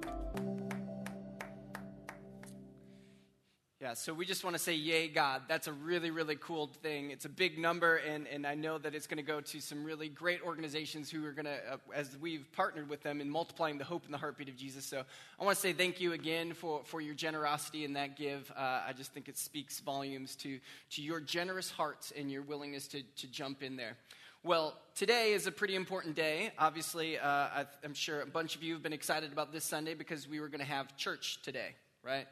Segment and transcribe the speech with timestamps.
[3.96, 5.44] So we just want to say, Yay, God.
[5.48, 7.12] That's a really, really cool thing.
[7.12, 9.84] It's a big number, and, and I know that it's going to go to some
[9.84, 13.78] really great organizations who are going to, uh, as we've partnered with them in multiplying
[13.78, 14.86] the hope and the heartbeat of Jesus.
[14.86, 15.04] So
[15.40, 18.52] I want to say thank you again for, for your generosity in that give.
[18.56, 20.60] Uh, I just think it speaks volumes to,
[20.92, 23.98] to your generous hearts and your willingness to, to jump in there.
[24.44, 26.52] Well, today is a pretty important day.
[26.58, 29.96] Obviously, uh, I, I'm sure a bunch of you have been excited about this Sunday
[29.96, 32.28] because we were going to have church today, right?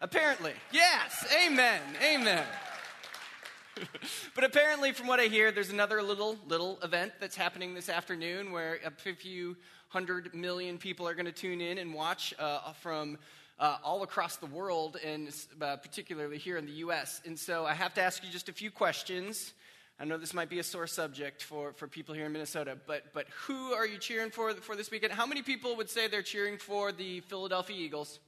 [0.00, 0.52] Apparently.
[0.72, 1.26] Yes.
[1.46, 1.80] Amen.
[2.02, 2.44] Amen.
[4.34, 8.52] but apparently, from what I hear, there's another little little event that's happening this afternoon
[8.52, 9.56] where a few
[9.88, 13.16] hundred million people are going to tune in and watch uh, from
[13.58, 17.22] uh, all across the world, and uh, particularly here in the U.S.
[17.24, 19.54] And so, I have to ask you just a few questions.
[19.98, 23.14] I know this might be a sore subject for, for people here in Minnesota, but
[23.14, 25.14] but who are you cheering for for this weekend?
[25.14, 28.20] How many people would say they're cheering for the Philadelphia Eagles?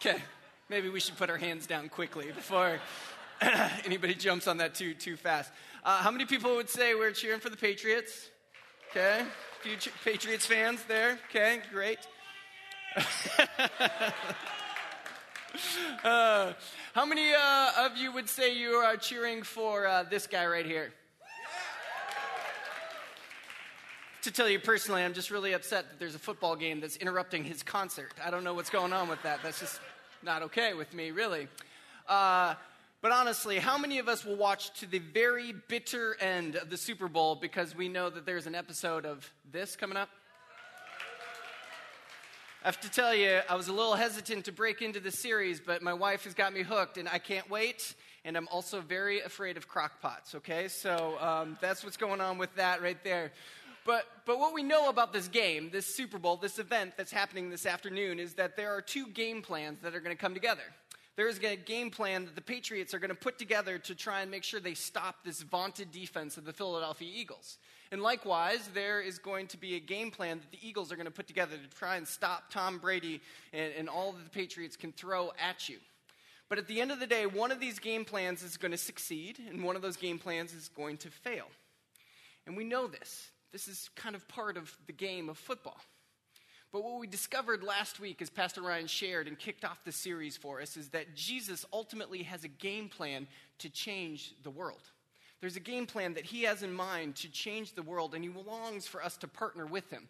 [0.00, 0.22] Okay,
[0.68, 2.78] maybe we should put our hands down quickly before
[3.84, 5.50] anybody jumps on that too too fast.
[5.84, 8.30] Uh, how many people would say we're cheering for the Patriots?
[8.90, 9.24] Okay,
[9.76, 11.18] ch- Patriots fans there.
[11.28, 11.98] Okay, great.
[16.04, 16.52] uh,
[16.94, 20.64] how many uh, of you would say you are cheering for uh, this guy right
[20.64, 20.92] here?
[24.22, 27.44] To tell you personally, I'm just really upset that there's a football game that's interrupting
[27.44, 28.12] his concert.
[28.24, 29.40] I don't know what's going on with that.
[29.42, 29.80] That's just
[30.22, 31.48] not okay with me, really.
[32.08, 32.54] Uh,
[33.00, 36.76] but honestly, how many of us will watch to the very bitter end of the
[36.76, 40.08] Super Bowl because we know that there's an episode of this coming up?
[42.64, 45.60] I have to tell you, I was a little hesitant to break into the series,
[45.60, 47.94] but my wife has got me hooked, and I can't wait.
[48.24, 50.66] And I'm also very afraid of crockpots, okay?
[50.66, 53.30] So um, that's what's going on with that right there.
[53.88, 57.48] But, but what we know about this game, this Super Bowl, this event that's happening
[57.48, 60.60] this afternoon, is that there are two game plans that are going to come together.
[61.16, 64.20] There is a game plan that the Patriots are going to put together to try
[64.20, 67.56] and make sure they stop this vaunted defense of the Philadelphia Eagles.
[67.90, 71.06] And likewise, there is going to be a game plan that the Eagles are going
[71.06, 73.22] to put together to try and stop Tom Brady
[73.54, 75.78] and, and all that the Patriots can throw at you.
[76.50, 78.76] But at the end of the day, one of these game plans is going to
[78.76, 81.46] succeed, and one of those game plans is going to fail.
[82.46, 83.30] And we know this.
[83.52, 85.80] This is kind of part of the game of football.
[86.70, 90.36] But what we discovered last week, as Pastor Ryan shared and kicked off the series
[90.36, 93.26] for us, is that Jesus ultimately has a game plan
[93.58, 94.82] to change the world.
[95.40, 98.30] There's a game plan that he has in mind to change the world, and he
[98.30, 100.08] longs for us to partner with him.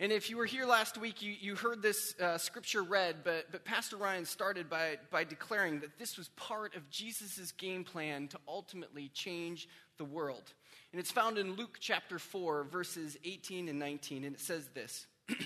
[0.00, 3.52] And if you were here last week, you, you heard this uh, scripture read, but,
[3.52, 8.26] but Pastor Ryan started by, by declaring that this was part of Jesus' game plan
[8.28, 9.68] to ultimately change
[9.98, 10.54] the world.
[10.92, 14.24] And it's found in Luke chapter 4, verses 18 and 19.
[14.24, 15.06] And it says this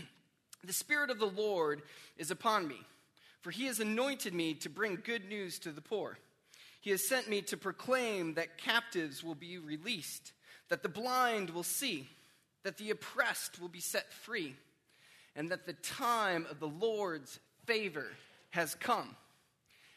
[0.65, 1.83] The Spirit of the Lord
[2.17, 2.81] is upon me,
[3.43, 6.19] for he has anointed me to bring good news to the poor.
[6.81, 10.33] He has sent me to proclaim that captives will be released,
[10.69, 12.09] that the blind will see,
[12.63, 14.55] that the oppressed will be set free,
[15.37, 18.07] and that the time of the Lord's favor
[18.51, 19.17] has come.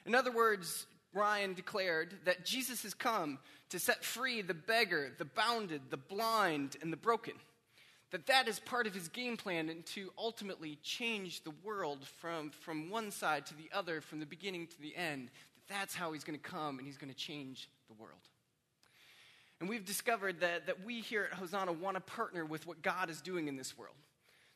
[0.05, 0.85] In other words,
[1.17, 6.77] Ryan declared that Jesus has come to set free the beggar, the bounded, the blind,
[6.81, 7.33] and the broken.
[8.11, 12.51] That that is part of his game plan and to ultimately change the world from,
[12.51, 15.29] from one side to the other, from the beginning to the end.
[15.67, 18.21] That that's how he's going to come and he's going to change the world.
[19.59, 23.09] And we've discovered that, that we here at Hosanna want to partner with what God
[23.09, 23.95] is doing in this world.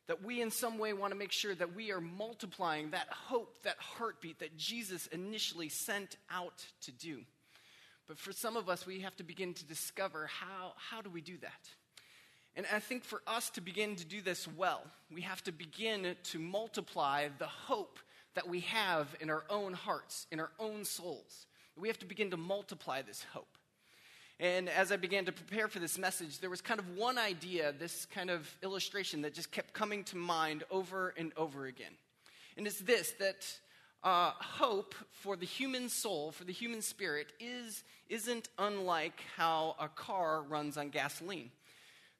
[0.07, 3.61] That we, in some way, want to make sure that we are multiplying that hope,
[3.63, 7.21] that heartbeat that Jesus initially sent out to do.
[8.07, 11.21] But for some of us, we have to begin to discover how, how do we
[11.21, 11.69] do that?
[12.55, 14.81] And I think for us to begin to do this well,
[15.13, 17.99] we have to begin to multiply the hope
[18.35, 21.45] that we have in our own hearts, in our own souls.
[21.77, 23.57] We have to begin to multiply this hope.
[24.41, 27.75] And as I began to prepare for this message, there was kind of one idea,
[27.77, 31.91] this kind of illustration that just kept coming to mind over and over again.
[32.57, 33.45] And it's this that
[34.03, 39.87] uh, hope for the human soul, for the human spirit, is, isn't unlike how a
[39.87, 41.51] car runs on gasoline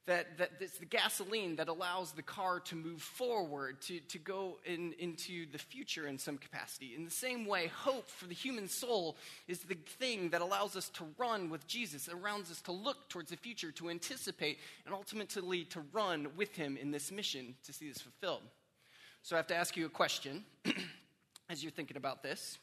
[0.06, 4.58] that, that it's the gasoline that allows the car to move forward, to, to go
[4.64, 6.94] in, into the future in some capacity.
[6.96, 9.16] In the same way, hope for the human soul
[9.46, 13.08] is the thing that allows us to run with Jesus, it allows us to look
[13.08, 17.72] towards the future, to anticipate, and ultimately to run with Him in this mission to
[17.72, 18.42] see this fulfilled.
[19.22, 20.44] So I have to ask you a question
[21.48, 22.58] as you're thinking about this.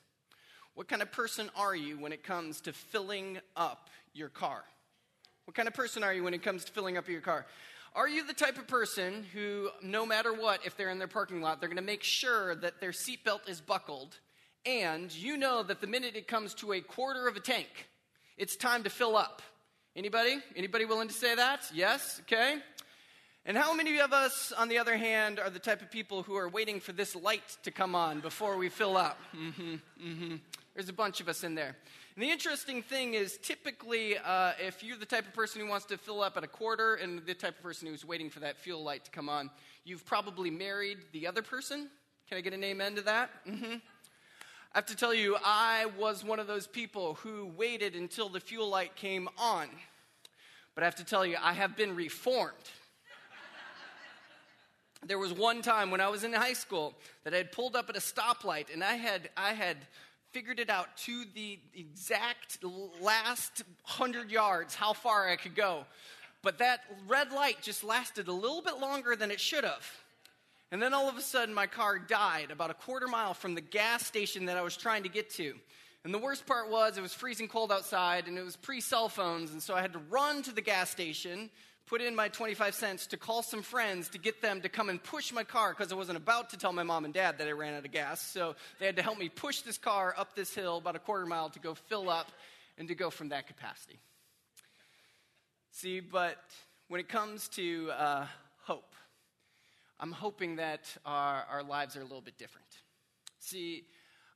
[0.75, 4.63] What kind of person are you when it comes to filling up your car?
[5.49, 7.43] What kind of person are you when it comes to filling up your car?
[7.95, 11.41] Are you the type of person who, no matter what, if they're in their parking
[11.41, 14.19] lot, they're going to make sure that their seatbelt is buckled,
[14.63, 17.89] and you know that the minute it comes to a quarter of a tank,
[18.37, 19.41] it's time to fill up?
[19.95, 20.37] Anybody?
[20.55, 21.65] Anybody willing to say that?
[21.73, 22.21] Yes?
[22.21, 22.57] Okay.
[23.43, 26.35] And how many of us, on the other hand, are the type of people who
[26.35, 29.17] are waiting for this light to come on before we fill up?
[29.35, 30.35] Mm-hmm, mm-hmm.
[30.75, 31.75] There's a bunch of us in there.
[32.19, 35.85] And the interesting thing is, typically, uh, if you're the type of person who wants
[35.85, 38.57] to fill up at a quarter and the type of person who's waiting for that
[38.57, 39.49] fuel light to come on,
[39.85, 41.87] you've probably married the other person.
[42.27, 43.29] Can I get an amen to that?
[43.47, 43.71] Mm-hmm.
[43.71, 43.77] I
[44.73, 48.67] have to tell you, I was one of those people who waited until the fuel
[48.67, 49.69] light came on.
[50.75, 52.51] But I have to tell you, I have been reformed.
[55.07, 57.89] there was one time when I was in high school that I had pulled up
[57.89, 59.77] at a stoplight and I had, I had
[60.31, 62.63] figured it out to the exact
[63.01, 65.85] last hundred yards how far I could go.
[66.41, 69.85] But that red light just lasted a little bit longer than it should have.
[70.71, 73.61] And then all of a sudden, my car died about a quarter mile from the
[73.61, 75.55] gas station that I was trying to get to.
[76.03, 79.09] And the worst part was, it was freezing cold outside, and it was pre cell
[79.09, 81.49] phones, and so I had to run to the gas station,
[81.89, 85.01] put in my 25 cents to call some friends to get them to come and
[85.01, 87.51] push my car because I wasn't about to tell my mom and dad that I
[87.51, 88.21] ran out of gas.
[88.21, 91.25] So they had to help me push this car up this hill about a quarter
[91.25, 92.31] mile to go fill up
[92.77, 93.97] and to go from that capacity.
[95.71, 96.37] See, but
[96.89, 98.25] when it comes to uh,
[98.65, 98.93] hope,
[99.99, 102.67] I'm hoping that our, our lives are a little bit different.
[103.39, 103.83] See,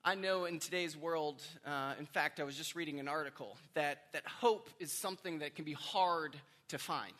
[0.03, 4.05] I know in today's world, uh, in fact, I was just reading an article that,
[4.13, 6.35] that hope is something that can be hard
[6.69, 7.13] to find.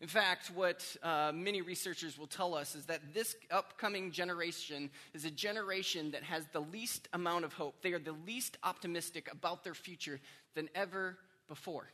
[0.00, 5.24] In fact, what uh, many researchers will tell us is that this upcoming generation is
[5.24, 7.76] a generation that has the least amount of hope.
[7.82, 10.20] They are the least optimistic about their future
[10.54, 11.16] than ever
[11.48, 11.88] before.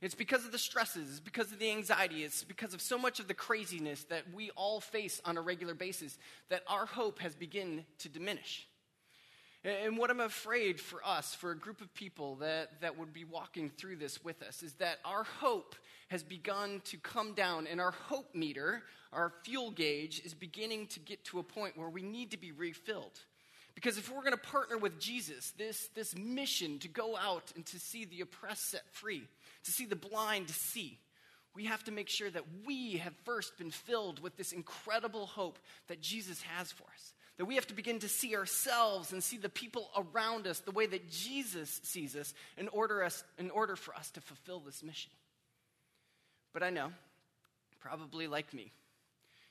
[0.00, 3.20] It's because of the stresses, it's because of the anxiety, it's because of so much
[3.20, 7.34] of the craziness that we all face on a regular basis that our hope has
[7.34, 8.66] begun to diminish.
[9.64, 13.24] And what I'm afraid for us, for a group of people that, that would be
[13.24, 15.74] walking through this with us, is that our hope
[16.08, 21.00] has begun to come down, and our hope meter, our fuel gauge, is beginning to
[21.00, 23.18] get to a point where we need to be refilled.
[23.74, 27.64] Because if we're going to partner with Jesus, this, this mission to go out and
[27.66, 29.26] to see the oppressed set free,
[29.64, 30.98] to see the blind see,
[31.54, 35.58] we have to make sure that we have first been filled with this incredible hope
[35.88, 37.14] that Jesus has for us.
[37.36, 40.70] That we have to begin to see ourselves and see the people around us the
[40.70, 44.82] way that Jesus sees us in order, us, in order for us to fulfill this
[44.82, 45.10] mission.
[46.52, 46.92] But I know,
[47.80, 48.70] probably like me,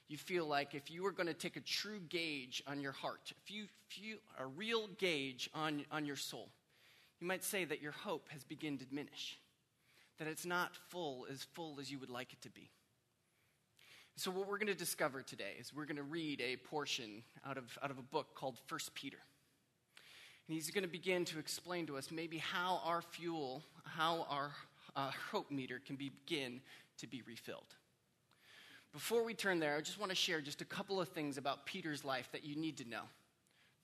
[0.07, 3.33] you feel like if you were going to take a true gauge on your heart,
[3.43, 6.49] if you, you a real gauge on, on your soul,
[7.19, 9.37] you might say that your hope has begun to diminish,
[10.19, 12.69] that it's not full as full as you would like it to be.
[14.15, 17.57] So, what we're going to discover today is we're going to read a portion out
[17.57, 19.17] of, out of a book called First Peter.
[20.47, 24.51] And he's going to begin to explain to us maybe how our fuel, how our
[24.95, 26.61] uh, hope meter can begin
[26.99, 27.75] to be refilled.
[28.91, 31.65] Before we turn there, I just want to share just a couple of things about
[31.65, 33.01] Peter's life that you need to know.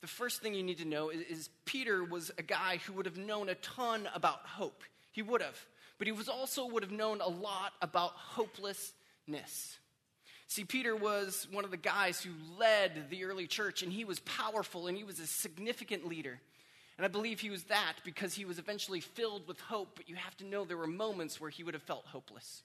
[0.02, 3.08] The first thing you need to know is, is Peter was a guy who would
[3.08, 4.84] have known a ton about hope.
[5.12, 5.60] He would have.
[5.98, 9.80] But he was also would have known a lot about hopelessness.
[10.50, 14.20] See, Peter was one of the guys who led the early church, and he was
[14.22, 16.42] powerful and he was a significant leader.
[16.98, 20.16] And I believe he was that because he was eventually filled with hope, but you
[20.16, 22.64] have to know there were moments where he would have felt hopeless.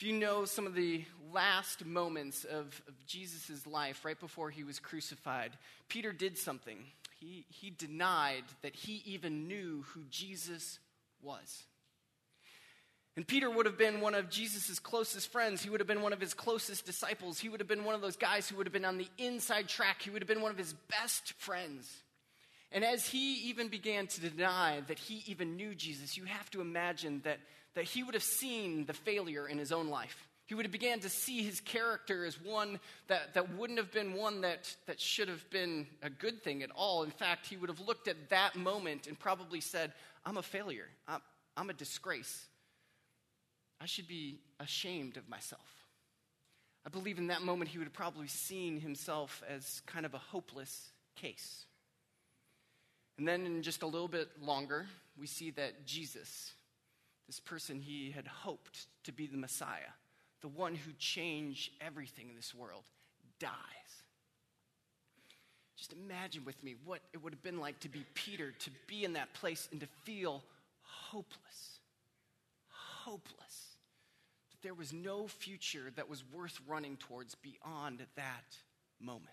[0.00, 4.64] If you know some of the last moments of, of Jesus' life right before he
[4.64, 5.52] was crucified,
[5.88, 6.78] Peter did something.
[7.20, 10.78] He, he denied that he even knew who Jesus
[11.20, 11.64] was.
[13.16, 15.62] And Peter would have been one of Jesus' closest friends.
[15.62, 17.38] He would have been one of his closest disciples.
[17.38, 19.68] He would have been one of those guys who would have been on the inside
[19.68, 20.02] track.
[20.02, 21.90] He would have been one of his best friends.
[22.72, 26.60] And as he even began to deny that he even knew Jesus, you have to
[26.60, 27.38] imagine that,
[27.74, 30.28] that he would have seen the failure in his own life.
[30.46, 34.12] He would have began to see his character as one that, that wouldn't have been
[34.12, 37.02] one that, that should have been a good thing at all.
[37.02, 39.92] In fact, he would have looked at that moment and probably said,
[40.24, 40.88] I'm a failure.
[41.08, 41.20] I'm,
[41.56, 42.46] I'm a disgrace.
[43.80, 45.86] I should be ashamed of myself.
[46.86, 50.18] I believe in that moment he would have probably seen himself as kind of a
[50.18, 51.64] hopeless case.
[53.18, 54.86] And then, in just a little bit longer,
[55.18, 56.52] we see that Jesus,
[57.26, 59.92] this person he had hoped to be the Messiah,
[60.42, 62.84] the one who changed everything in this world,
[63.40, 63.50] dies.
[65.76, 69.04] Just imagine with me what it would have been like to be Peter, to be
[69.04, 70.42] in that place and to feel
[70.82, 71.80] hopeless.
[72.68, 73.65] Hopeless
[74.66, 78.56] there was no future that was worth running towards beyond that
[79.00, 79.30] moment.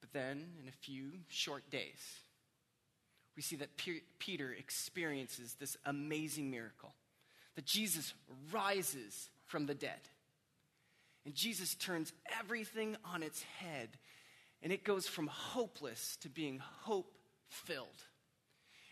[0.00, 2.00] But then, in a few short days,
[3.36, 3.76] we see that
[4.18, 6.94] Peter experiences this amazing miracle
[7.56, 8.14] that Jesus
[8.50, 10.00] rises from the dead.
[11.26, 13.90] And Jesus turns everything on its head,
[14.62, 17.12] and it goes from hopeless to being hope
[17.50, 18.02] filled.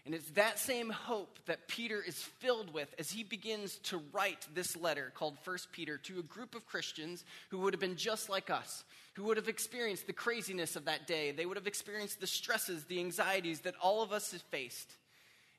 [0.09, 4.47] And it's that same hope that Peter is filled with as he begins to write
[4.55, 8.31] this letter called 1 Peter to a group of Christians who would have been just
[8.31, 11.31] like us, who would have experienced the craziness of that day.
[11.31, 14.91] They would have experienced the stresses, the anxieties that all of us have faced.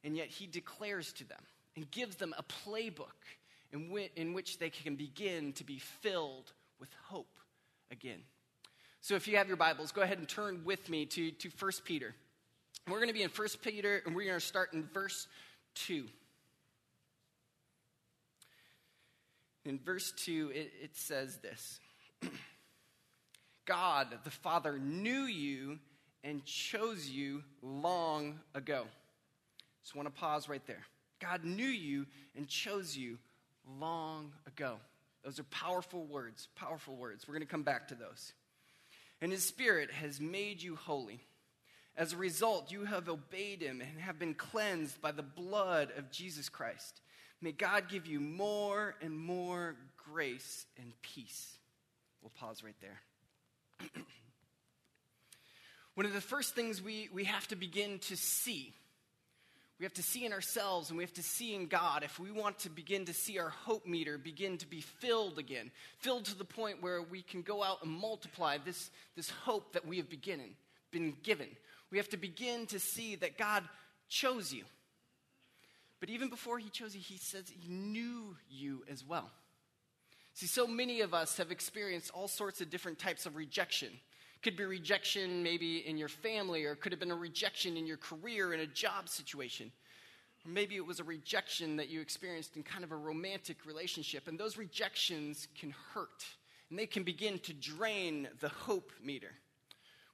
[0.03, 1.43] And yet he declares to them
[1.75, 3.21] and gives them a playbook
[3.71, 7.37] in, whi- in which they can begin to be filled with hope
[7.91, 8.23] again.
[9.01, 11.71] So if you have your Bibles, go ahead and turn with me to, to 1
[11.85, 12.15] Peter.
[12.87, 15.27] We're going to be in 1 Peter, and we're going to start in verse
[15.75, 16.05] 2.
[19.65, 21.79] In verse 2, it, it says this
[23.65, 25.79] God the Father knew you
[26.23, 28.85] and chose you long ago.
[29.83, 30.83] Just want to pause right there.
[31.19, 32.05] God knew you
[32.35, 33.17] and chose you
[33.79, 34.77] long ago.
[35.23, 37.27] Those are powerful words, powerful words.
[37.27, 38.33] We're going to come back to those.
[39.21, 41.19] And His Spirit has made you holy
[41.99, 46.09] as a result, you have obeyed him and have been cleansed by the blood of
[46.11, 47.01] Jesus Christ.
[47.41, 51.57] May God give you more and more grace and peace.
[52.21, 53.01] We'll pause right there.
[55.95, 58.73] One of the first things we, we have to begin to see,
[59.77, 62.31] we have to see in ourselves and we have to see in God if we
[62.31, 66.37] want to begin to see our hope meter begin to be filled again, filled to
[66.37, 70.09] the point where we can go out and multiply this, this hope that we have
[70.09, 70.51] beginning,
[70.91, 71.49] been given
[71.91, 73.63] we have to begin to see that God
[74.07, 74.63] chose you.
[75.99, 79.29] But even before he chose you, he says he knew you as well.
[80.33, 83.89] See, so many of us have experienced all sorts of different types of rejection.
[84.41, 87.97] Could be rejection maybe in your family, or could have been a rejection in your
[87.97, 89.71] career, in a job situation.
[90.45, 94.29] Or maybe it was a rejection that you experienced in kind of a romantic relationship.
[94.29, 96.23] And those rejections can hurt,
[96.69, 99.31] and they can begin to drain the hope meter.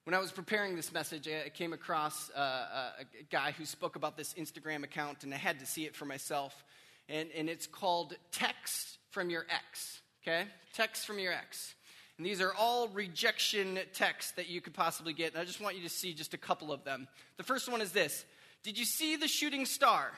[0.06, 4.16] When I was preparing this message, I came across uh, a guy who spoke about
[4.16, 6.64] this Instagram account, and I had to see it for myself.
[7.10, 10.02] And, and it's called Text from Your Ex.
[10.22, 10.44] Okay?
[10.76, 11.74] Text from Your Ex.
[12.20, 15.34] And these are all rejection texts that you could possibly get.
[15.34, 17.08] And I just want you to see just a couple of them.
[17.38, 18.26] The first one is this
[18.62, 20.12] Did you see the shooting star?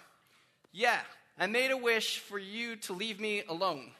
[0.74, 1.00] Yeah,
[1.40, 3.92] I made a wish for you to leave me alone.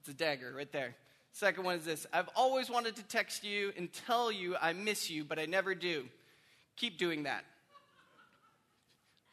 [0.00, 0.94] It's a dagger right there.
[1.36, 5.10] Second one is this I've always wanted to text you and tell you I miss
[5.10, 6.06] you, but I never do.
[6.76, 7.44] Keep doing that.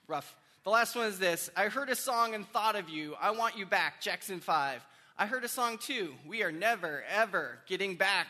[0.05, 0.35] Rough.
[0.65, 3.15] The last one is this I heard a song and thought of you.
[3.21, 4.01] I want you back.
[4.01, 4.85] Jackson 5.
[5.17, 6.13] I heard a song too.
[6.27, 8.27] We are never, ever getting back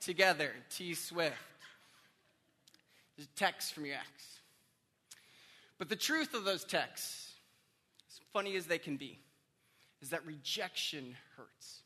[0.00, 0.50] together.
[0.74, 1.36] T Swift.
[3.16, 4.40] There's a text from your ex.
[5.78, 7.34] But the truth of those texts,
[8.10, 9.20] as funny as they can be,
[10.00, 11.81] is that rejection hurts.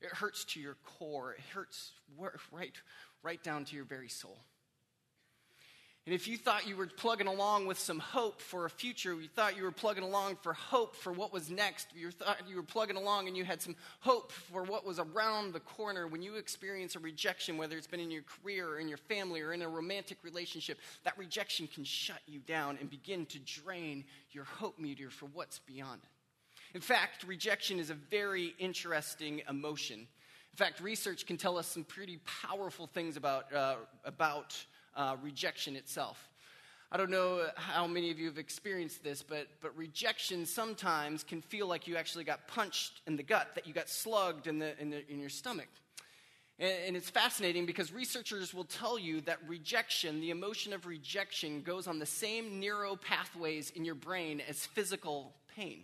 [0.00, 1.32] It hurts to your core.
[1.32, 1.92] It hurts
[2.52, 2.72] right,
[3.22, 4.38] right down to your very soul.
[6.06, 9.28] And if you thought you were plugging along with some hope for a future, you
[9.28, 12.62] thought you were plugging along for hope for what was next, you thought you were
[12.62, 16.36] plugging along and you had some hope for what was around the corner, when you
[16.36, 19.60] experience a rejection, whether it's been in your career or in your family or in
[19.60, 24.02] a romantic relationship, that rejection can shut you down and begin to drain
[24.32, 26.08] your hope meter for what's beyond it.
[26.74, 29.98] In fact, rejection is a very interesting emotion.
[29.98, 34.56] In fact, research can tell us some pretty powerful things about, uh, about
[34.94, 36.28] uh, rejection itself.
[36.92, 41.40] I don't know how many of you have experienced this, but, but rejection sometimes can
[41.40, 44.80] feel like you actually got punched in the gut, that you got slugged in, the,
[44.80, 45.68] in, the, in your stomach.
[46.58, 51.62] And, and it's fascinating because researchers will tell you that rejection, the emotion of rejection,
[51.62, 55.82] goes on the same neural pathways in your brain as physical pain.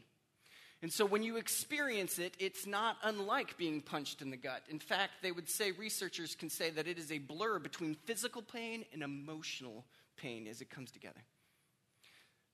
[0.86, 4.62] And so when you experience it, it's not unlike being punched in the gut.
[4.68, 8.40] In fact, they would say, researchers can say that it is a blur between physical
[8.40, 9.84] pain and emotional
[10.16, 11.18] pain as it comes together.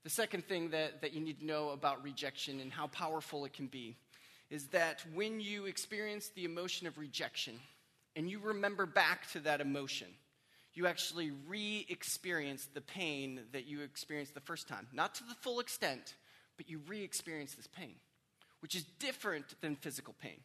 [0.05, 3.53] The second thing that, that you need to know about rejection and how powerful it
[3.53, 3.97] can be
[4.49, 7.61] is that when you experience the emotion of rejection
[8.17, 10.09] and you remember back to that emotion,
[10.73, 14.87] you actually re experience the pain that you experienced the first time.
[14.91, 16.15] Not to the full extent,
[16.57, 17.97] but you re experience this pain
[18.63, 20.39] which is different than physical pain.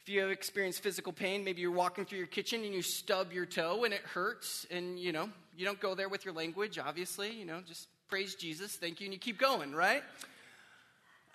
[0.00, 3.32] If you have experienced physical pain, maybe you're walking through your kitchen and you stub
[3.32, 6.78] your toe and it hurts, and you know, you don't go there with your language,
[6.78, 10.02] obviously, you know, just praise Jesus, thank you, and you keep going, right?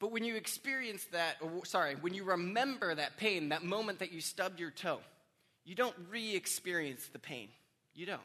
[0.00, 4.12] but when you experience that, or sorry, when you remember that pain, that moment that
[4.12, 5.00] you stubbed your toe,
[5.64, 7.48] you don't re experience the pain.
[7.94, 8.20] You don't.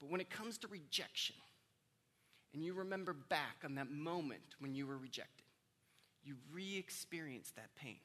[0.00, 1.36] But when it comes to rejection,
[2.56, 5.44] and you remember back on that moment when you were rejected,
[6.24, 7.98] you re experience that pain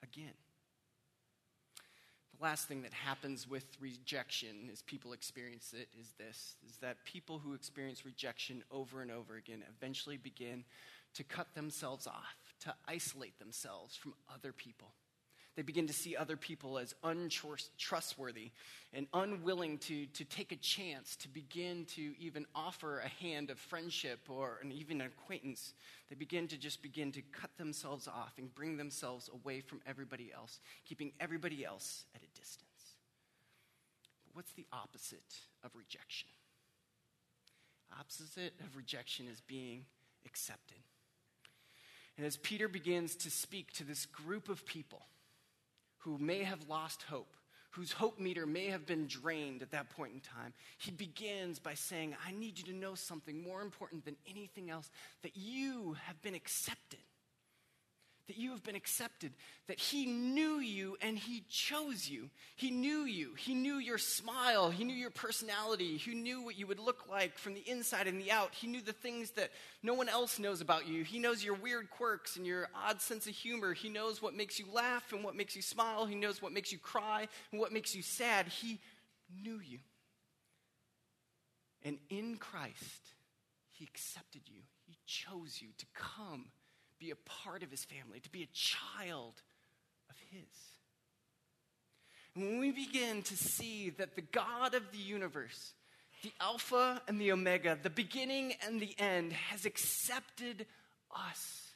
[0.00, 0.32] again.
[2.38, 7.04] The last thing that happens with rejection as people experience it is this is that
[7.04, 10.62] people who experience rejection over and over again eventually begin
[11.14, 14.92] to cut themselves off, to isolate themselves from other people.
[15.56, 18.50] They begin to see other people as untrustworthy
[18.92, 23.58] and unwilling to, to take a chance to begin to even offer a hand of
[23.58, 25.74] friendship or an, even an acquaintance.
[26.08, 30.32] They begin to just begin to cut themselves off and bring themselves away from everybody
[30.34, 32.68] else, keeping everybody else at a distance.
[34.26, 36.28] But what's the opposite of rejection?
[37.98, 39.84] Opposite of rejection is being
[40.26, 40.78] accepted.
[42.16, 45.02] And as Peter begins to speak to this group of people,
[46.04, 47.34] who may have lost hope,
[47.70, 51.74] whose hope meter may have been drained at that point in time, he begins by
[51.74, 54.90] saying, I need you to know something more important than anything else
[55.22, 57.00] that you have been accepted
[58.26, 59.32] that you have been accepted,
[59.68, 62.30] that He knew you and He chose you.
[62.56, 63.34] He knew you.
[63.34, 64.70] He knew your smile.
[64.70, 65.96] He knew your personality.
[65.96, 68.54] He knew what you would look like from the inside and the out.
[68.54, 69.50] He knew the things that
[69.82, 71.04] no one else knows about you.
[71.04, 73.74] He knows your weird quirks and your odd sense of humor.
[73.74, 76.06] He knows what makes you laugh and what makes you smile.
[76.06, 78.46] He knows what makes you cry and what makes you sad.
[78.48, 78.80] He
[79.42, 79.78] knew you.
[81.82, 83.12] And in Christ,
[83.68, 86.46] He accepted you, He chose you to come
[86.98, 89.42] be a part of his family, to be a child
[90.10, 90.74] of his.
[92.34, 95.74] And when we begin to see that the God of the universe,
[96.22, 100.66] the Alpha and the Omega, the beginning and the end, has accepted
[101.14, 101.74] us,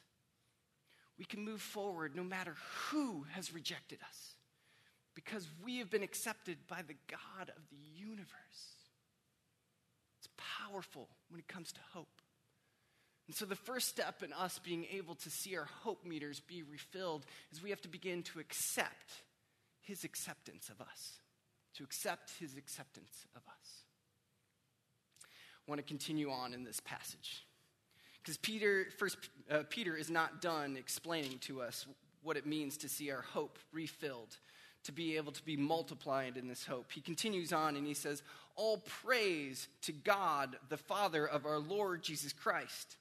[1.17, 2.55] we can move forward no matter
[2.89, 4.35] who has rejected us
[5.15, 8.29] because we have been accepted by the God of the universe.
[10.17, 12.21] It's powerful when it comes to hope.
[13.29, 16.63] And so, the first step in us being able to see our hope meters be
[16.63, 19.21] refilled is we have to begin to accept
[19.81, 21.19] his acceptance of us.
[21.75, 23.83] To accept his acceptance of us.
[25.21, 27.45] I want to continue on in this passage.
[28.17, 29.17] Because Peter, first,
[29.51, 31.85] uh, Peter is not done explaining to us
[32.23, 34.37] what it means to see our hope refilled,
[34.85, 36.91] to be able to be multiplied in this hope.
[36.91, 38.23] He continues on and he says,
[38.55, 42.97] All praise to God, the Father of our Lord Jesus Christ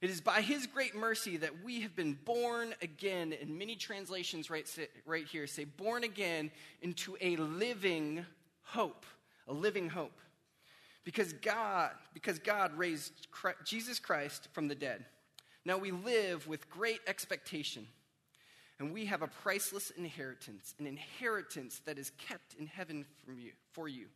[0.00, 3.34] it is by his great mercy that we have been born again.
[3.40, 4.68] And many translations right,
[5.06, 6.50] right here say, born again
[6.82, 8.24] into a living
[8.62, 9.06] hope.
[9.48, 10.18] A living hope.
[11.04, 15.04] Because God, because God raised Christ, Jesus Christ from the dead.
[15.64, 17.86] Now we live with great expectation.
[18.80, 23.52] And we have a priceless inheritance, an inheritance that is kept in heaven from you,
[23.72, 24.06] for you,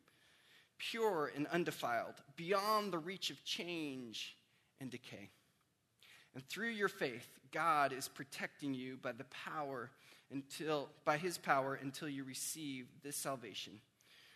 [0.79, 4.37] pure and undefiled, beyond the reach of change
[4.81, 5.31] and decay.
[6.35, 9.91] And through your faith, God is protecting you by the power
[10.31, 13.81] until by his power until you receive this salvation,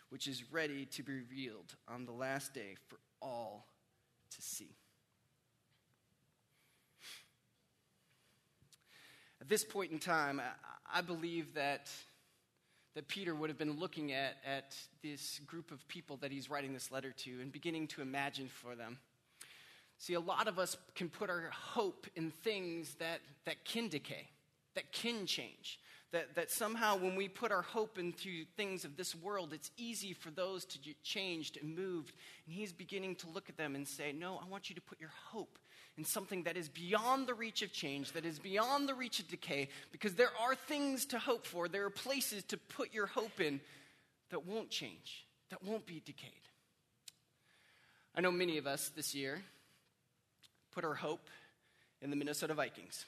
[0.08, 3.66] which is ready to be revealed on the last day for all
[4.30, 4.70] to see.
[9.42, 10.40] At this point in time,
[10.94, 11.90] I, believe that,
[12.94, 16.72] that Peter would have been looking at, at this group of people that he's writing
[16.72, 18.98] this letter to and beginning to imagine for them.
[20.02, 24.26] See, a lot of us can put our hope in things that, that can decay,
[24.74, 25.78] that can change.
[26.10, 30.12] That, that somehow, when we put our hope into things of this world, it's easy
[30.12, 32.16] for those to get changed and moved.
[32.46, 34.98] And he's beginning to look at them and say, No, I want you to put
[35.00, 35.56] your hope
[35.96, 39.28] in something that is beyond the reach of change, that is beyond the reach of
[39.28, 41.68] decay, because there are things to hope for.
[41.68, 43.60] There are places to put your hope in
[44.30, 46.32] that won't change, that won't be decayed.
[48.16, 49.42] I know many of us this year
[50.72, 51.28] put our hope
[52.00, 53.04] in the Minnesota Vikings,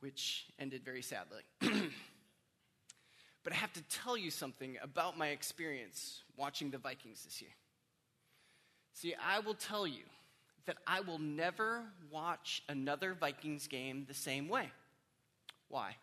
[0.00, 1.42] which ended very sadly.
[1.60, 7.50] but I have to tell you something about my experience watching the Vikings this year.
[8.94, 10.04] See, I will tell you
[10.66, 14.70] that I will never watch another Vikings game the same way.
[15.68, 15.96] Why?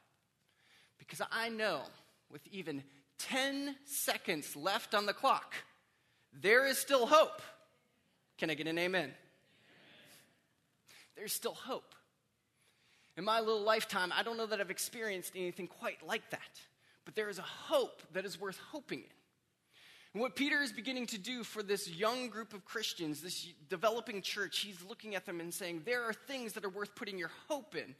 [0.99, 1.81] Because I know
[2.29, 2.83] with even
[3.17, 5.55] 10 seconds left on the clock,
[6.33, 7.41] there is still hope.
[8.37, 9.13] Can I get an amen?
[11.15, 11.95] There's still hope.
[13.17, 16.61] In my little lifetime, I don't know that I've experienced anything quite like that,
[17.05, 19.05] but there is a hope that is worth hoping in.
[20.13, 24.21] And what Peter is beginning to do for this young group of Christians, this developing
[24.21, 27.31] church, he's looking at them and saying, There are things that are worth putting your
[27.47, 27.95] hope in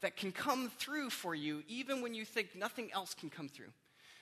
[0.00, 3.72] that can come through for you, even when you think nothing else can come through.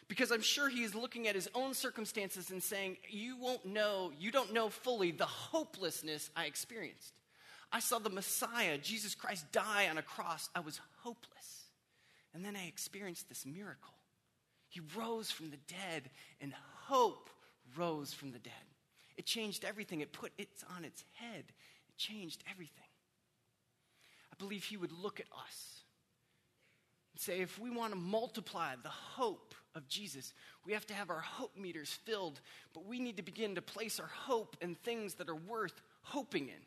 [0.06, 4.12] Because I'm sure he is looking at his own circumstances and saying, You won't know,
[4.18, 7.14] you don't know fully the hopelessness I experienced.
[7.72, 10.48] I saw the Messiah, Jesus Christ, die on a cross.
[10.54, 11.64] I was hopeless.
[12.34, 13.94] And then I experienced this miracle.
[14.68, 16.52] He rose from the dead, and
[16.86, 17.30] hope
[17.76, 18.52] rose from the dead.
[19.16, 20.00] It changed everything.
[20.00, 21.44] It put it on its head.
[21.88, 22.84] It changed everything.
[24.32, 25.82] I believe he would look at us
[27.12, 30.32] and say, if we want to multiply the hope of Jesus,
[30.64, 32.40] we have to have our hope meters filled,
[32.72, 36.48] but we need to begin to place our hope in things that are worth hoping
[36.48, 36.62] in.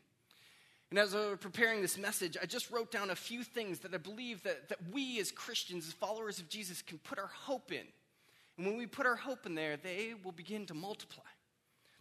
[0.93, 3.95] And as I was preparing this message, I just wrote down a few things that
[3.95, 7.71] I believe that, that we as Christians, as followers of Jesus, can put our hope
[7.71, 7.81] in.
[8.59, 11.23] And when we put our hope in there, they will begin to multiply.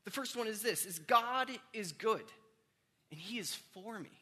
[0.05, 2.25] The first one is this is God is good,
[3.11, 4.13] and He is for me.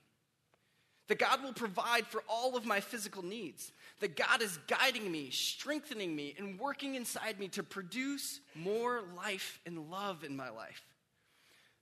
[1.09, 3.73] That God will provide for all of my physical needs.
[3.99, 9.59] That God is guiding me, strengthening me, and working inside me to produce more life
[9.67, 10.85] and love in my life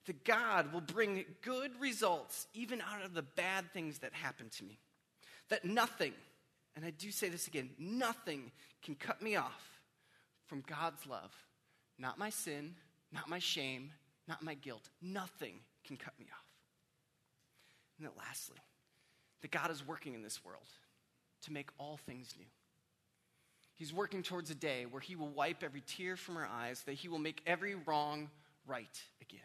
[0.06, 4.64] that God will bring good results even out of the bad things that happen to
[4.64, 4.78] me.
[5.50, 6.12] That nothing,
[6.76, 8.50] and I do say this again, nothing
[8.82, 9.80] can cut me off
[10.46, 11.32] from God's love.
[11.98, 12.74] Not my sin,
[13.12, 13.90] not my shame,
[14.26, 14.88] not my guilt.
[15.02, 15.54] Nothing
[15.86, 16.44] can cut me off.
[17.98, 18.58] And then lastly,
[19.42, 20.68] that God is working in this world
[21.42, 22.46] to make all things new.
[23.74, 26.94] He's working towards a day where He will wipe every tear from our eyes, that
[26.94, 28.28] He will make every wrong
[28.66, 29.40] right again.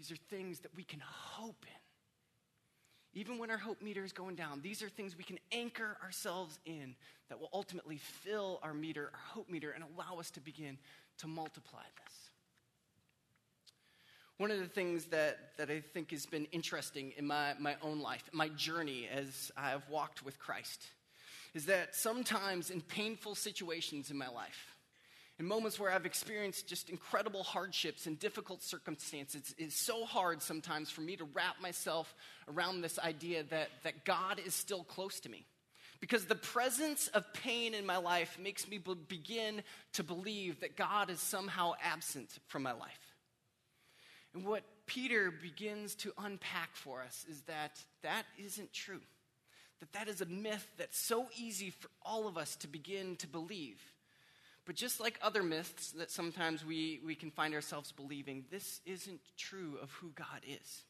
[0.00, 3.20] These are things that we can hope in.
[3.20, 6.58] Even when our hope meter is going down, these are things we can anchor ourselves
[6.64, 6.94] in
[7.28, 10.78] that will ultimately fill our meter, our hope meter, and allow us to begin
[11.18, 12.14] to multiply this.
[14.38, 18.00] One of the things that, that I think has been interesting in my, my own
[18.00, 20.86] life, my journey as I've walked with Christ,
[21.52, 24.76] is that sometimes in painful situations in my life,
[25.40, 30.90] in moments where I've experienced just incredible hardships and difficult circumstances, it's so hard sometimes
[30.90, 32.14] for me to wrap myself
[32.46, 35.46] around this idea that, that God is still close to me.
[35.98, 39.62] Because the presence of pain in my life makes me be- begin
[39.94, 43.14] to believe that God is somehow absent from my life.
[44.34, 49.00] And what Peter begins to unpack for us is that that isn't true.
[49.80, 53.26] That that is a myth that's so easy for all of us to begin to
[53.26, 53.80] believe.
[54.66, 59.20] But just like other myths that sometimes we, we can find ourselves believing, this isn't
[59.36, 60.84] true of who God is.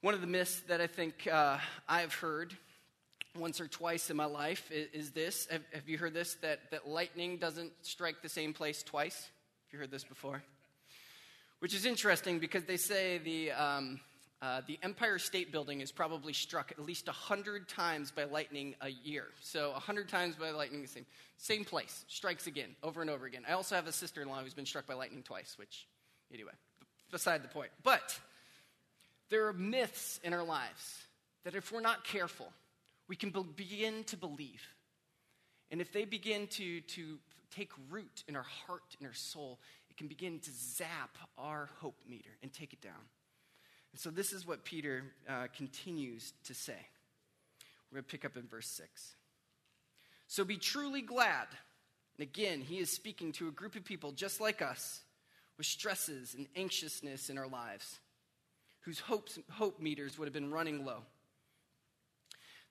[0.00, 1.58] One of the myths that I think uh,
[1.88, 2.56] I've heard
[3.36, 5.48] once or twice in my life is, is this.
[5.50, 6.34] Have, have, you heard this?
[6.36, 9.16] That, that lightning doesn't strike the same place twice?
[9.16, 10.42] Have you heard this before?
[11.58, 14.00] Which is interesting because they say the, um,
[14.40, 18.88] uh, the Empire State Building is probably struck at least 100 times by lightning a
[18.88, 19.26] year.
[19.40, 21.06] So 100 times by lightning, the same,
[21.38, 23.42] same place, strikes again, over and over again.
[23.48, 25.88] I also have a sister in law who's been struck by lightning twice, which,
[26.32, 26.52] anyway,
[27.10, 27.70] beside the point.
[27.82, 28.18] But
[29.28, 31.06] there are myths in our lives
[31.44, 32.52] that if we're not careful,
[33.08, 34.62] we can be- begin to believe.
[35.72, 37.18] And if they begin to, to
[37.50, 39.58] take root in our heart, in our soul,
[39.90, 42.94] it can begin to zap our hope meter and take it down.
[43.92, 46.76] And so this is what Peter uh, continues to say.
[47.90, 49.14] We're going to pick up in verse 6.
[50.26, 51.46] So be truly glad.
[52.18, 55.00] And again, he is speaking to a group of people just like us
[55.56, 57.98] with stresses and anxiousness in our lives,
[58.80, 61.02] whose hopes, hope meters would have been running low.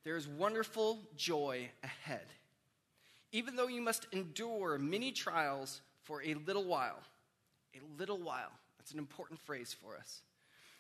[0.04, 2.26] There is wonderful joy ahead.
[3.32, 7.00] Even though you must endure many trials for a little while,
[7.76, 8.52] a little while.
[8.78, 10.22] That's an important phrase for us.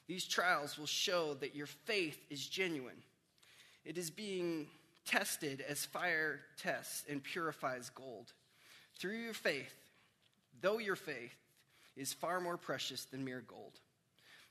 [0.07, 3.03] These trials will show that your faith is genuine.
[3.83, 4.67] It is being
[5.05, 8.33] tested as fire tests and purifies gold.
[8.99, 9.73] Through your faith,
[10.61, 11.35] though your faith
[11.95, 13.79] is far more precious than mere gold.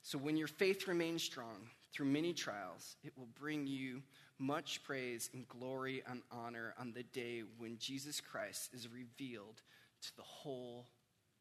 [0.02, 4.02] So when your faith remains strong through many trials, it will bring you
[4.38, 9.62] much praise and glory and honor on the day when Jesus Christ is revealed
[10.02, 10.86] to the whole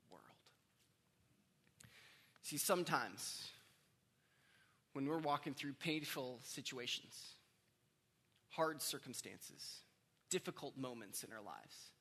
[0.10, 0.24] world.
[2.42, 3.50] See, sometimes
[4.96, 7.36] when we're walking through painful situations,
[8.48, 9.82] hard circumstances,
[10.30, 11.92] difficult moments in our lives,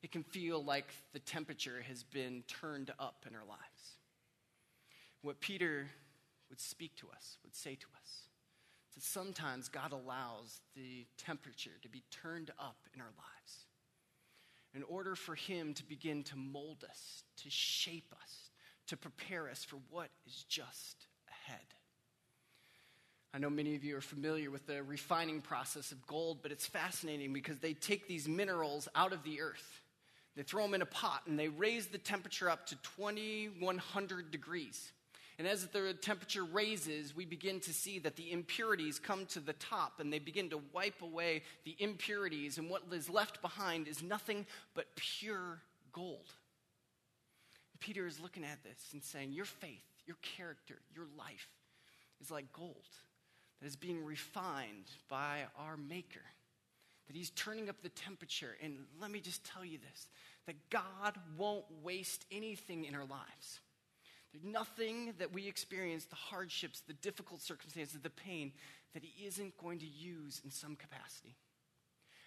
[0.00, 3.96] it can feel like the temperature has been turned up in our lives.
[5.22, 5.88] What Peter
[6.50, 8.28] would speak to us, would say to us,
[8.94, 13.66] that sometimes God allows the temperature to be turned up in our lives
[14.72, 18.50] in order for Him to begin to mold us, to shape us,
[18.86, 21.58] to prepare us for what is just ahead.
[23.32, 26.66] I know many of you are familiar with the refining process of gold, but it's
[26.66, 29.80] fascinating because they take these minerals out of the earth.
[30.36, 34.92] They throw them in a pot and they raise the temperature up to 2100 degrees.
[35.38, 39.54] And as the temperature raises, we begin to see that the impurities come to the
[39.54, 42.58] top and they begin to wipe away the impurities.
[42.58, 45.60] And what is left behind is nothing but pure
[45.92, 46.26] gold.
[47.78, 51.48] Peter is looking at this and saying, Your faith, your character, your life
[52.20, 52.86] is like gold
[53.60, 56.22] that is being refined by our Maker.
[57.06, 58.56] That He's turning up the temperature.
[58.62, 60.08] And let me just tell you this
[60.46, 63.60] that God won't waste anything in our lives.
[64.32, 68.52] There's nothing that we experience, the hardships, the difficult circumstances, the pain,
[68.94, 71.36] that He isn't going to use in some capacity.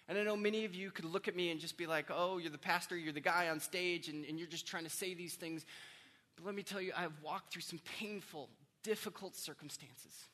[0.06, 2.36] And I know many of you could look at me and just be like, oh,
[2.36, 5.14] you're the pastor, you're the guy on stage, and, and you're just trying to say
[5.14, 5.64] these things.
[6.36, 8.50] But let me tell you, I've walked through some painful,
[8.82, 10.26] difficult circumstances.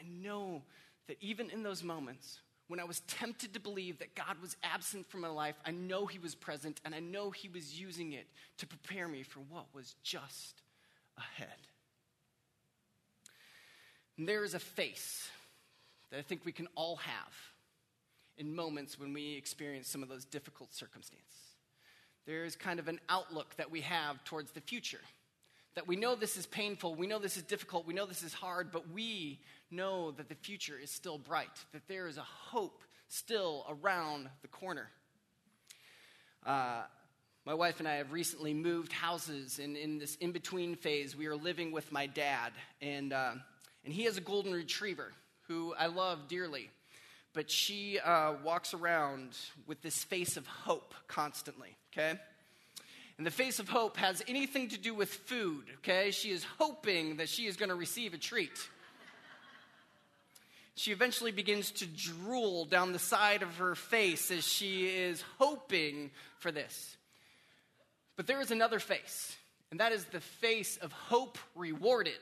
[0.00, 0.62] I know
[1.08, 5.10] that even in those moments, when I was tempted to believe that God was absent
[5.10, 8.26] from my life, I know He was present and I know He was using it
[8.58, 10.62] to prepare me for what was just
[11.18, 11.48] ahead.
[14.16, 15.28] And there is a face
[16.10, 17.34] that I think we can all have
[18.38, 21.26] in moments when we experience some of those difficult circumstances.
[22.26, 25.00] There is kind of an outlook that we have towards the future.
[25.76, 28.34] That we know this is painful, we know this is difficult, we know this is
[28.34, 32.82] hard, but we know that the future is still bright, that there is a hope
[33.08, 34.88] still around the corner.
[36.44, 36.82] Uh,
[37.46, 41.26] my wife and I have recently moved houses, and in this in between phase, we
[41.26, 42.52] are living with my dad.
[42.82, 43.32] And, uh,
[43.84, 45.12] and he has a golden retriever
[45.48, 46.70] who I love dearly.
[47.32, 52.18] But she uh, walks around with this face of hope constantly, okay?
[53.20, 56.10] And the face of hope has anything to do with food, okay?
[56.10, 58.70] She is hoping that she is going to receive a treat.
[60.74, 66.12] She eventually begins to drool down the side of her face as she is hoping
[66.38, 66.96] for this.
[68.16, 69.36] But there is another face,
[69.70, 72.14] and that is the face of hope rewarded.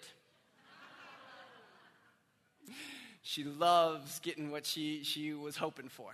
[3.23, 6.11] she loves getting what she, she was hoping for.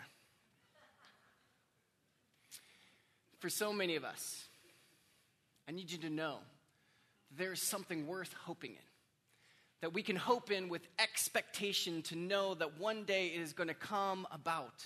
[3.38, 4.44] For so many of us,
[5.68, 6.38] I need you to know
[7.30, 8.76] that there's something worth hoping in.
[9.80, 13.68] That we can hope in with expectation to know that one day it is going
[13.68, 14.84] to come about.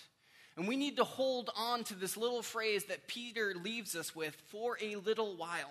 [0.57, 4.35] And we need to hold on to this little phrase that Peter leaves us with
[4.49, 5.71] for a little while.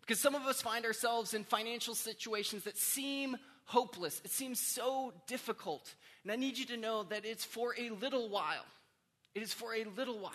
[0.00, 5.12] Because some of us find ourselves in financial situations that seem hopeless, it seems so
[5.26, 5.94] difficult.
[6.22, 8.64] And I need you to know that it's for a little while.
[9.34, 10.32] It is for a little while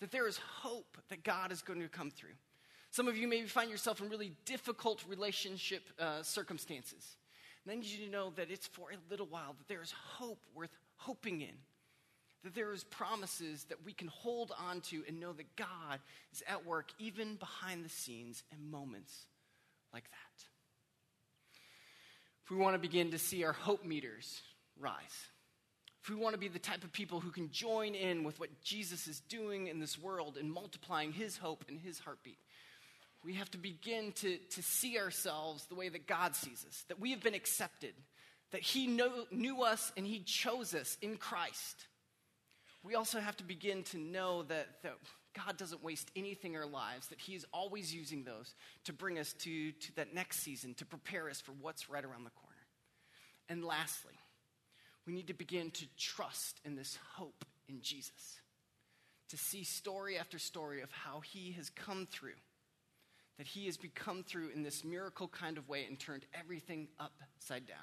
[0.00, 2.34] that there is hope that God is going to come through.
[2.90, 7.16] Some of you maybe find yourself in really difficult relationship uh, circumstances.
[7.64, 9.92] And I need you to know that it's for a little while, that there is
[9.92, 11.54] hope worth hoping in,
[12.44, 16.00] that there is promises that we can hold on to and know that God
[16.32, 19.26] is at work even behind the scenes in moments
[19.92, 20.44] like that.
[22.44, 24.40] If we want to begin to see our hope meters
[24.80, 25.26] rise,
[26.02, 28.62] if we want to be the type of people who can join in with what
[28.62, 32.38] Jesus is doing in this world and multiplying his hope and his heartbeat,
[33.24, 37.00] we have to begin to, to see ourselves the way that God sees us, that
[37.00, 37.94] we have been accepted,
[38.52, 41.86] that he know, knew us and he chose us in Christ.
[42.82, 44.94] We also have to begin to know that, that
[45.34, 48.54] God doesn't waste anything in our lives, that he is always using those
[48.84, 52.24] to bring us to, to that next season, to prepare us for what's right around
[52.24, 52.54] the corner.
[53.48, 54.14] And lastly,
[55.06, 58.40] we need to begin to trust in this hope in Jesus,
[59.30, 62.32] to see story after story of how he has come through,
[63.38, 67.66] that he has become through in this miracle kind of way and turned everything upside
[67.66, 67.76] down.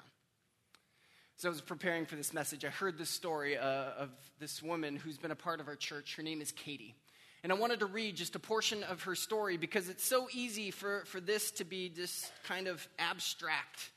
[1.38, 2.64] So, I was preparing for this message.
[2.64, 3.64] I heard this story uh,
[3.98, 6.16] of this woman who's been a part of our church.
[6.16, 6.94] Her name is Katie.
[7.42, 10.70] And I wanted to read just a portion of her story because it's so easy
[10.70, 13.90] for, for this to be just kind of abstract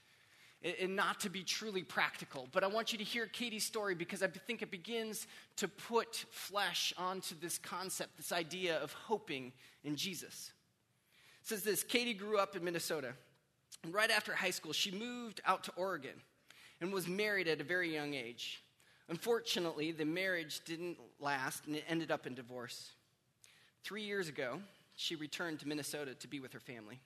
[0.81, 2.47] and not to be truly practical.
[2.51, 5.25] But I want you to hear Katie's story because I think it begins
[5.57, 10.51] to put flesh onto this concept, this idea of hoping in Jesus.
[11.43, 13.13] Says this Katie grew up in Minnesota.
[13.83, 16.21] And right after high school, she moved out to Oregon
[16.81, 18.63] and was married at a very young age.
[19.07, 22.91] Unfortunately, the marriage didn't last and it ended up in divorce.
[23.83, 24.59] Three years ago,
[24.95, 26.99] she returned to Minnesota to be with her family.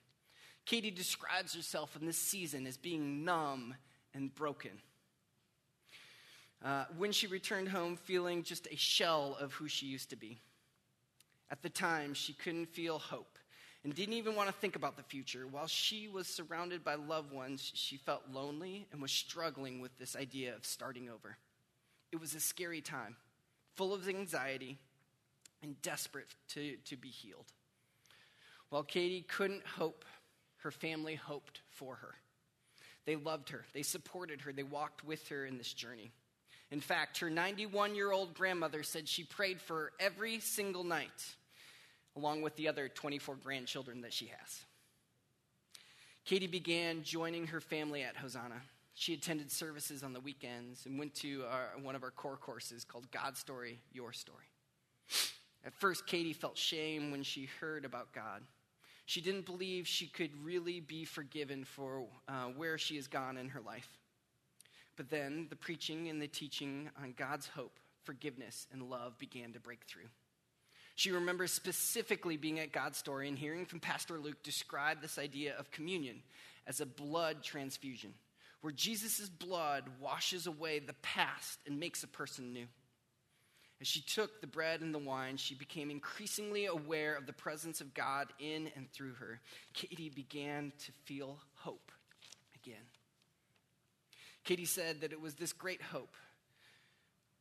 [0.66, 3.74] Katie describes herself in this season as being numb
[4.14, 4.72] and broken.
[6.64, 10.38] Uh, when she returned home, feeling just a shell of who she used to be.
[11.50, 13.38] At the time, she couldn't feel hope
[13.84, 15.46] and didn't even want to think about the future.
[15.46, 20.16] While she was surrounded by loved ones, she felt lonely and was struggling with this
[20.16, 21.36] idea of starting over.
[22.10, 23.16] It was a scary time,
[23.76, 24.78] full of anxiety
[25.62, 27.46] and desperate to, to be healed.
[28.70, 30.04] While Katie couldn't hope
[30.58, 32.14] her family hoped for her.
[33.04, 36.10] They loved her, they supported her, they walked with her in this journey.
[36.70, 41.36] In fact, her 91 year old grandmother said she prayed for her every single night,
[42.16, 44.64] along with the other 24 grandchildren that she has.
[46.24, 48.62] Katie began joining her family at Hosanna.
[48.94, 52.84] She attended services on the weekends and went to our, one of our core courses
[52.84, 54.46] called God Story, Your Story.
[55.66, 58.42] At first, Katie felt shame when she heard about God.
[59.06, 63.50] She didn't believe she could really be forgiven for uh, where she has gone in
[63.50, 63.98] her life.
[64.96, 69.60] But then the preaching and the teaching on God's hope, forgiveness, and love began to
[69.60, 70.08] break through.
[70.94, 75.56] She remembers specifically being at God's story and hearing from Pastor Luke describe this idea
[75.58, 76.22] of communion
[76.66, 78.14] as a blood transfusion,
[78.60, 82.66] where Jesus' blood washes away the past and makes a person new.
[83.80, 87.80] As she took the bread and the wine, she became increasingly aware of the presence
[87.80, 89.40] of God in and through her.
[89.74, 91.90] Katie began to feel hope
[92.54, 92.84] again.
[94.44, 96.14] Katie said that it was this great hope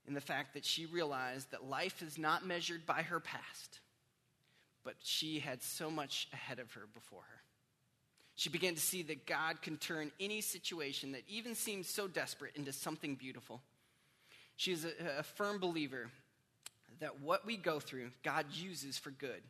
[0.07, 3.79] in the fact that she realized that life is not measured by her past,
[4.83, 7.41] but she had so much ahead of her before her.
[8.35, 12.55] She began to see that God can turn any situation that even seems so desperate
[12.55, 13.61] into something beautiful.
[14.57, 16.09] She is a, a firm believer
[16.99, 19.41] that what we go through, God uses for good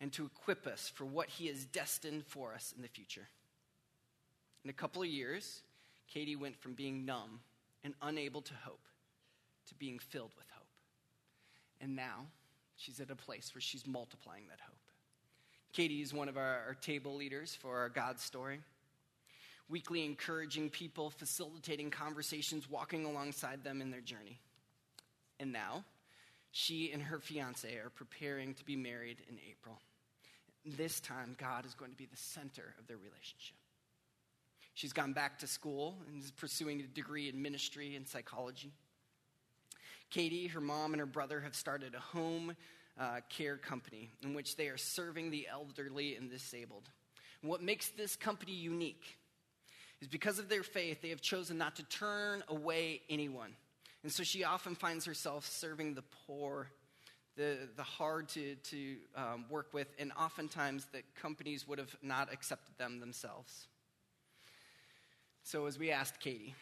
[0.00, 3.28] and to equip us for what He has destined for us in the future.
[4.64, 5.62] In a couple of years,
[6.12, 7.40] Katie went from being numb
[7.84, 8.80] and unable to hope
[9.70, 10.66] to being filled with hope.
[11.80, 12.26] And now
[12.76, 14.76] she's at a place where she's multiplying that hope.
[15.72, 18.60] Katie is one of our, our table leaders for our God story,
[19.68, 24.38] weekly encouraging people, facilitating conversations, walking alongside them in their journey.
[25.38, 25.84] And now
[26.50, 29.78] she and her fiance are preparing to be married in April.
[30.66, 33.56] This time, God is going to be the center of their relationship.
[34.74, 38.72] She's gone back to school and is pursuing a degree in ministry and psychology.
[40.10, 42.54] Katie, her mom, and her brother have started a home
[42.98, 46.88] uh, care company in which they are serving the elderly and disabled.
[47.42, 49.18] And what makes this company unique
[50.00, 53.54] is because of their faith, they have chosen not to turn away anyone.
[54.02, 56.68] And so she often finds herself serving the poor,
[57.36, 62.32] the, the hard to, to um, work with, and oftentimes that companies would have not
[62.32, 63.68] accepted them themselves.
[65.42, 66.54] So as we asked Katie,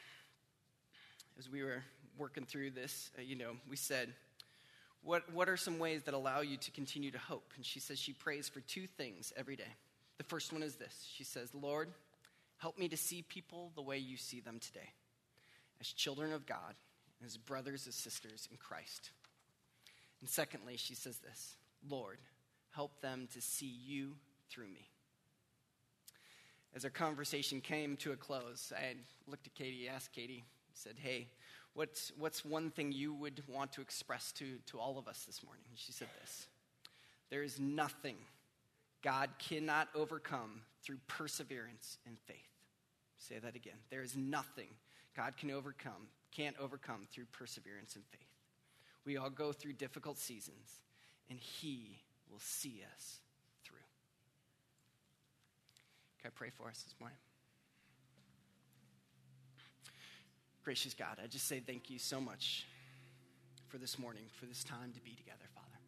[1.38, 1.84] as we were
[2.18, 4.12] working through this, uh, you know, we said,
[5.02, 7.52] what, what are some ways that allow you to continue to hope?
[7.56, 9.72] And she says she prays for two things every day.
[10.18, 11.88] The first one is this She says, Lord,
[12.58, 14.90] help me to see people the way you see them today,
[15.80, 16.74] as children of God
[17.24, 19.10] as brothers and sisters in Christ.
[20.20, 21.56] And secondly, she says this
[21.88, 22.18] Lord,
[22.70, 24.14] help them to see you
[24.50, 24.88] through me.
[26.74, 28.94] As our conversation came to a close, I
[29.26, 30.44] looked at Katie, asked Katie,
[30.74, 31.28] said, Hey,
[31.78, 35.44] what's, what's one thing you would want to express to, to all of us this
[35.44, 35.62] morning?
[35.76, 36.48] She said this
[37.30, 38.16] There is nothing
[39.00, 42.36] God cannot overcome through perseverance and faith.
[43.16, 43.76] Say that again.
[43.90, 44.66] There is nothing
[45.16, 48.20] God can overcome, can't overcome through perseverance and faith.
[49.04, 50.80] We all go through difficult seasons,
[51.30, 53.20] and He will see us
[53.64, 53.76] through.
[56.20, 57.18] Can I pray for us this morning?
[60.68, 62.66] Gracious God, I just say thank you so much
[63.68, 65.78] for this morning, for this time to be together, Father.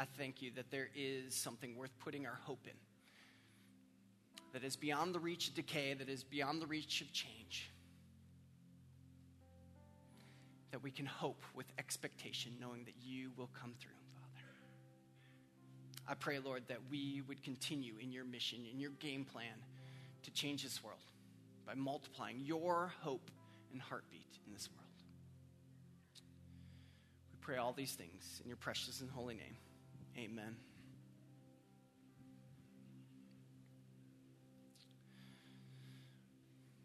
[0.00, 2.72] I thank you that there is something worth putting our hope in,
[4.52, 7.70] that is beyond the reach of decay, that is beyond the reach of change,
[10.72, 14.44] that we can hope with expectation, knowing that you will come through, Father.
[16.08, 19.54] I pray, Lord, that we would continue in your mission, in your game plan
[20.24, 20.98] to change this world
[21.66, 23.30] by multiplying your hope
[23.72, 24.80] and heartbeat in this world.
[27.32, 29.56] We pray all these things in your precious and holy name.
[30.18, 30.56] Amen.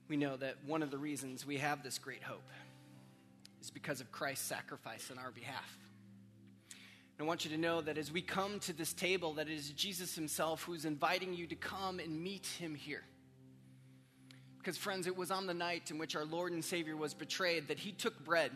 [0.08, 2.48] We know that one of the reasons we have this great hope
[3.62, 5.78] is because of Christ's sacrifice on our behalf.
[7.18, 9.54] And I want you to know that as we come to this table, that it
[9.54, 13.04] is Jesus himself who's inviting you to come and meet him here.
[14.66, 17.68] Because, friends, it was on the night in which our Lord and Savior was betrayed
[17.68, 18.50] that he took bread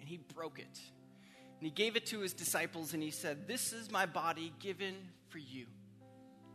[0.00, 0.80] and he broke it
[1.58, 4.94] and he gave it to his disciples and he said, This is my body given
[5.28, 5.66] for you.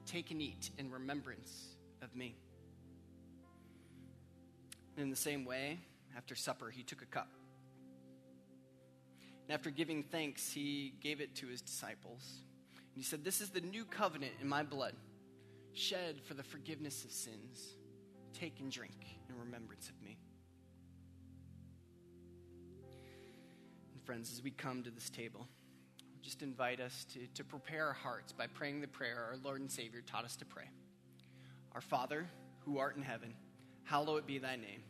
[0.08, 2.36] Take and eat in remembrance of me.
[4.95, 5.78] And in the same way,
[6.18, 7.30] after supper, he took a cup.
[9.43, 12.41] And after giving thanks, he gave it to his disciples.
[12.76, 14.95] And he said, This is the new covenant in my blood,
[15.74, 17.76] shed for the forgiveness of sins.
[18.39, 18.93] Take and drink
[19.29, 20.15] in remembrance of me.
[23.93, 25.47] And friends, as we come to this table,
[26.21, 29.71] just invite us to, to prepare our hearts by praying the prayer our Lord and
[29.71, 30.69] Savior taught us to pray.
[31.73, 32.27] Our Father,
[32.59, 33.33] who art in heaven,
[33.85, 34.83] hallowed be thy name.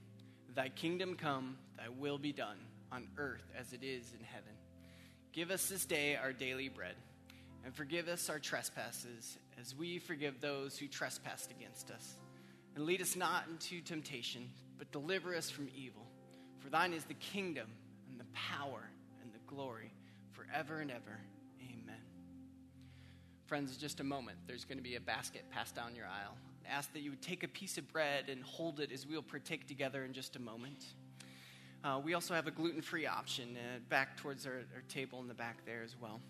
[0.54, 2.58] Thy kingdom come, thy will be done,
[2.92, 4.52] on earth as it is in heaven.
[5.32, 6.96] Give us this day our daily bread,
[7.64, 12.18] and forgive us our trespasses, as we forgive those who trespass against us.
[12.78, 16.06] And lead us not into temptation, but deliver us from evil.
[16.60, 17.68] For thine is the kingdom,
[18.08, 18.92] and the power,
[19.24, 19.92] and the glory
[20.32, 21.20] forever and ever.
[21.60, 22.02] Amen.
[23.48, 26.38] Friends, just a moment, there's going to be a basket passed down your aisle.
[26.70, 29.24] I ask that you would take a piece of bread and hold it as we'll
[29.24, 30.86] partake together in just a moment.
[31.84, 35.28] Uh, we also have a gluten free option uh, back towards our, our table in
[35.28, 36.22] the back there as well.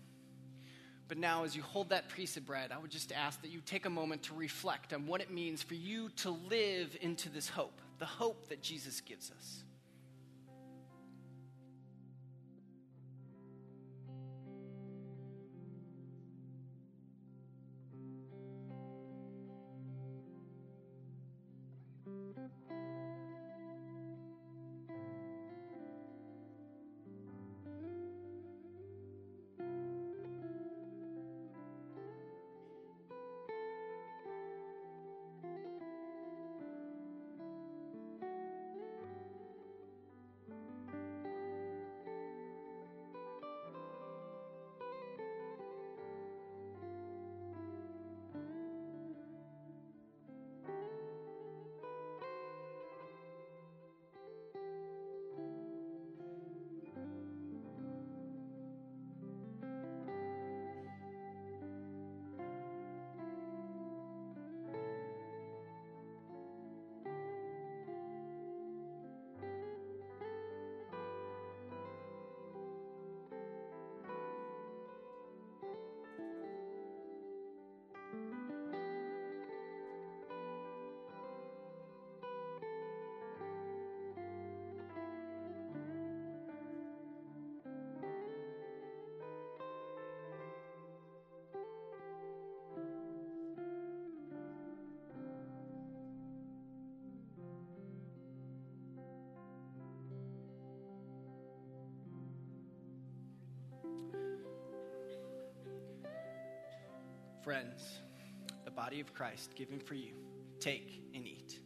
[1.08, 3.60] But now, as you hold that piece of bread, I would just ask that you
[3.64, 7.48] take a moment to reflect on what it means for you to live into this
[7.48, 9.64] hope, the hope that Jesus gives us.
[107.48, 108.00] Friends,
[108.66, 110.12] the body of Christ given for you.
[110.60, 111.58] Take and eat.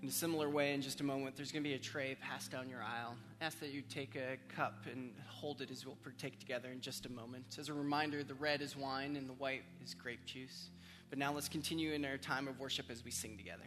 [0.00, 2.52] In a similar way, in just a moment, there's going to be a tray passed
[2.52, 3.16] down your aisle.
[3.40, 7.04] Ask that you take a cup and hold it as we'll partake together in just
[7.04, 7.56] a moment.
[7.58, 10.70] As a reminder, the red is wine and the white is grape juice.
[11.10, 13.64] But now let's continue in our time of worship as we sing together.